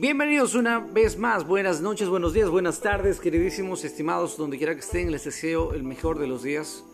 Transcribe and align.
Bienvenidos 0.00 0.54
una 0.54 0.78
vez 0.78 1.18
más, 1.18 1.44
buenas 1.44 1.80
noches, 1.80 2.08
buenos 2.08 2.32
días, 2.32 2.48
buenas 2.48 2.80
tardes, 2.80 3.18
queridísimos, 3.18 3.82
estimados, 3.82 4.36
donde 4.36 4.56
quiera 4.56 4.72
que 4.74 4.78
estén, 4.78 5.10
les 5.10 5.24
deseo 5.24 5.74
el 5.74 5.82
mejor 5.82 6.20
de 6.20 6.28
los 6.28 6.44
días. 6.44 6.84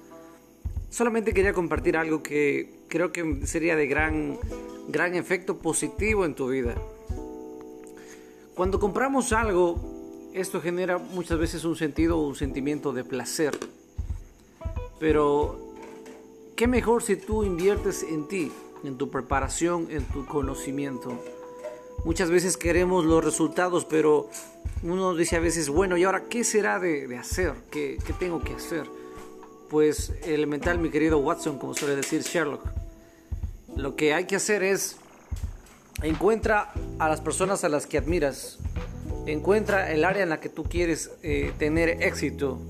Solamente 0.88 1.34
quería 1.34 1.52
compartir 1.52 1.98
algo 1.98 2.22
que 2.22 2.80
creo 2.88 3.12
que 3.12 3.46
sería 3.46 3.76
de 3.76 3.86
gran, 3.88 4.38
gran 4.88 5.16
efecto 5.16 5.58
positivo 5.58 6.24
en 6.24 6.34
tu 6.34 6.48
vida. 6.48 6.76
Cuando 8.54 8.80
compramos 8.80 9.34
algo, 9.34 10.30
esto 10.32 10.62
genera 10.62 10.96
muchas 10.96 11.38
veces 11.38 11.66
un 11.66 11.76
sentido 11.76 12.18
o 12.18 12.26
un 12.26 12.36
sentimiento 12.36 12.94
de 12.94 13.04
placer. 13.04 13.52
Pero, 14.98 15.74
¿qué 16.56 16.66
mejor 16.66 17.02
si 17.02 17.16
tú 17.16 17.44
inviertes 17.44 18.02
en 18.02 18.28
ti, 18.28 18.50
en 18.82 18.96
tu 18.96 19.10
preparación, 19.10 19.88
en 19.90 20.04
tu 20.04 20.24
conocimiento? 20.24 21.20
Muchas 22.04 22.30
veces 22.30 22.56
queremos 22.56 23.04
los 23.04 23.24
resultados, 23.24 23.84
pero 23.84 24.28
uno 24.82 25.14
dice 25.14 25.36
a 25.36 25.40
veces, 25.40 25.68
bueno, 25.70 25.96
¿y 25.96 26.04
ahora 26.04 26.24
qué 26.28 26.44
será 26.44 26.78
de, 26.78 27.16
hacer? 27.16 27.54
¿Qué, 27.70 27.98
¿Qué, 28.04 28.12
tengo 28.12 28.42
que 28.42 28.54
hacer? 28.54 28.84
Pues 29.70 30.12
elemental, 30.24 30.78
mi 30.78 30.90
querido 30.90 31.18
Watson, 31.18 31.58
como 31.58 31.74
suele 31.74 31.96
decir 31.96 32.22
Sherlock. 32.22 32.62
Lo 33.76 33.96
que 33.96 34.12
hay 34.12 34.26
que 34.26 34.36
hacer 34.36 34.62
es 34.62 34.98
encuentra 36.02 36.72
a 36.98 37.08
las 37.08 37.20
personas 37.20 37.64
a 37.64 37.68
las 37.68 37.86
que 37.86 37.98
admiras, 37.98 38.58
encuentra 39.26 39.90
el 39.90 40.04
área 40.04 40.22
en 40.22 40.28
la 40.28 40.40
que 40.40 40.50
tú 40.50 40.64
quieres 40.64 41.10
eh, 41.22 41.52
tener 41.58 42.02
éxito 42.02 42.60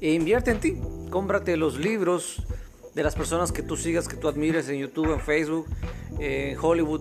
e 0.00 0.12
invierte 0.12 0.50
en 0.50 0.60
ti. 0.60 0.78
Cómprate 1.10 1.56
los 1.56 1.78
libros 1.78 2.42
de 2.94 3.02
las 3.02 3.14
personas 3.14 3.52
que 3.52 3.62
tú 3.62 3.76
sigas, 3.76 4.06
que 4.06 4.16
tú 4.16 4.28
admires 4.28 4.68
en 4.68 4.78
YouTube, 4.78 5.12
en 5.12 5.20
Facebook, 5.20 5.66
en 6.18 6.56
Hollywood 6.60 7.00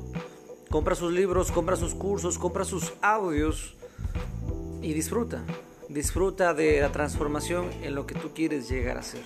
Compra 0.74 0.96
sus 0.96 1.12
libros, 1.12 1.52
compra 1.52 1.76
sus 1.76 1.94
cursos, 1.94 2.40
compra 2.40 2.66
sus 2.66 2.94
audios 3.00 3.76
y 4.82 4.92
disfruta. 4.94 5.44
Disfruta 5.88 6.56
de 6.56 6.82
la 6.82 6.92
transformación 6.92 7.70
en 7.84 7.94
lo 7.94 8.08
que 8.08 8.16
tú 8.16 8.32
quieres 8.34 8.70
llegar 8.70 8.98
a 8.98 9.04
ser. 9.04 9.22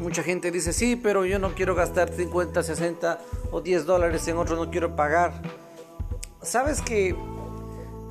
Mucha 0.00 0.24
gente 0.24 0.50
dice, 0.50 0.72
sí, 0.72 0.96
pero 0.96 1.24
yo 1.24 1.38
no 1.38 1.54
quiero 1.54 1.76
gastar 1.76 2.10
50, 2.10 2.64
60 2.64 3.20
o 3.52 3.60
10 3.60 3.86
dólares 3.86 4.26
en 4.26 4.38
otro, 4.38 4.56
no 4.56 4.72
quiero 4.72 4.96
pagar. 4.96 5.40
Sabes 6.42 6.82
que 6.82 7.14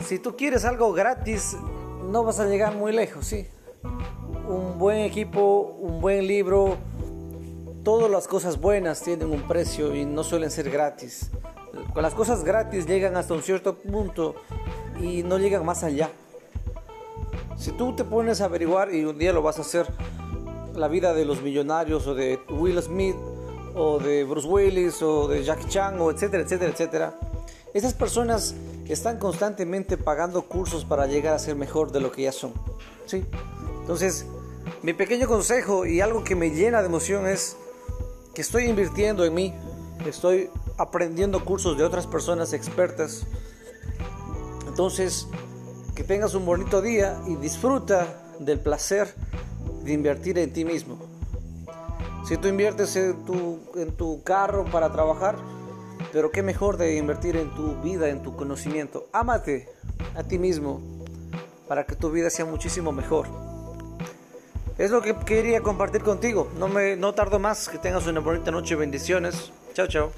si 0.08 0.18
tú 0.18 0.38
quieres 0.38 0.64
algo 0.64 0.94
gratis, 0.94 1.58
no 2.10 2.24
vas 2.24 2.40
a 2.40 2.46
llegar 2.46 2.74
muy 2.74 2.94
lejos, 2.94 3.28
sí. 3.28 3.48
Un 4.48 4.80
buen 4.80 5.00
equipo, 5.00 5.76
un 5.82 6.00
buen 6.00 6.26
libro, 6.26 6.78
todas 7.84 8.10
las 8.10 8.30
cosas 8.30 8.62
buenas 8.62 9.02
tienen 9.02 9.30
un 9.30 9.46
precio 9.46 9.94
y 9.94 10.06
no 10.06 10.24
suelen 10.24 10.52
ser 10.52 10.70
gratis. 10.70 11.30
Las 11.96 12.14
cosas 12.14 12.44
gratis 12.44 12.86
llegan 12.86 13.18
hasta 13.18 13.34
un 13.34 13.44
cierto 13.44 13.76
punto 13.76 14.36
y 15.00 15.24
no 15.24 15.38
llegan 15.38 15.66
más 15.66 15.84
allá. 15.84 16.10
Si 17.58 17.72
tú 17.72 17.96
te 17.96 18.04
pones 18.04 18.42
a 18.42 18.46
averiguar 18.46 18.94
y 18.94 19.06
un 19.06 19.18
día 19.18 19.34
lo 19.34 19.42
vas 19.42 19.60
a 19.60 19.62
hacer, 19.62 19.88
la 20.76 20.88
vida 20.88 21.14
de 21.14 21.26
los 21.26 21.42
millonarios 21.42 22.08
o 22.08 22.16
de 22.16 22.40
Will 22.50 22.82
Smith 22.82 23.16
o 23.76 24.00
de 24.00 24.24
Bruce 24.24 24.48
Willis 24.48 25.02
o 25.02 25.28
de 25.28 25.44
Jack 25.44 25.68
Chan 25.68 26.00
o 26.00 26.12
etcétera, 26.12 26.44
etcétera, 26.44 26.72
etcétera, 26.72 27.20
esas 27.74 27.94
personas 27.94 28.56
están 28.88 29.18
constantemente 29.18 29.98
pagando 29.98 30.42
cursos 30.44 30.86
para 30.86 31.08
llegar 31.08 31.34
a 31.34 31.40
ser 31.40 31.56
mejor 31.56 31.92
de 31.92 32.02
lo 32.02 32.12
que 32.12 32.24
ya 32.24 32.32
son. 32.32 32.54
¿sí? 33.06 33.24
Entonces, 33.82 34.26
mi 34.82 34.94
pequeño 34.94 35.28
consejo 35.28 35.86
y 35.86 36.02
algo 36.02 36.24
que 36.24 36.36
me 36.36 36.52
llena 36.52 36.82
de 36.82 36.88
emoción 36.88 37.28
es 37.28 37.56
que 38.34 38.42
estoy 38.42 38.66
invirtiendo 38.66 39.26
en 39.26 39.34
mí, 39.34 39.54
estoy 40.06 40.50
aprendiendo 40.78 41.44
cursos 41.44 41.78
de 41.78 41.84
otras 41.84 42.08
personas 42.08 42.54
expertas. 42.54 43.26
Entonces, 44.68 45.28
que 45.96 46.04
tengas 46.04 46.34
un 46.34 46.46
bonito 46.46 46.82
día 46.82 47.20
y 47.28 47.36
disfruta 47.36 48.24
del 48.40 48.60
placer 48.60 49.14
de 49.84 49.94
invertir 49.94 50.38
en 50.38 50.54
ti 50.54 50.66
mismo. 50.66 50.98
Si 52.26 52.38
tú 52.38 52.48
inviertes 52.48 52.96
en 52.96 53.26
tu, 53.26 53.60
en 53.76 53.92
tu 53.92 54.24
carro 54.24 54.66
para 54.66 54.92
trabajar, 54.92 55.36
pero 56.12 56.32
qué 56.32 56.44
mejor 56.44 56.78
de 56.78 56.98
invertir 56.98 57.36
en 57.36 57.54
tu 57.56 57.76
vida, 57.82 58.10
en 58.10 58.22
tu 58.22 58.36
conocimiento. 58.36 59.08
Ámate 59.12 59.70
a 60.16 60.24
ti 60.24 60.38
mismo 60.38 60.82
para 61.68 61.86
que 61.86 61.96
tu 61.96 62.12
vida 62.12 62.30
sea 62.30 62.46
muchísimo 62.46 62.92
mejor. 62.92 63.28
Es 64.78 64.92
lo 64.92 65.02
que 65.02 65.16
quería 65.16 65.62
compartir 65.62 66.02
contigo. 66.02 66.50
No 66.58 66.68
me 66.68 66.96
no 66.96 67.14
tardo 67.14 67.40
más. 67.40 67.70
Que 67.70 67.78
tengas 67.78 68.08
una 68.08 68.20
bonita 68.20 68.52
noche. 68.52 68.76
Bendiciones. 68.76 69.52
Chao, 69.74 69.88
chao. 69.88 70.12